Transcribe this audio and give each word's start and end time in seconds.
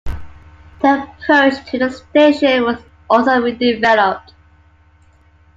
The 0.81 1.03
approach 1.11 1.63
to 1.69 1.77
the 1.77 1.91
station 1.91 2.63
was 2.63 2.79
also 3.07 3.33
redeveloped. 3.39 4.31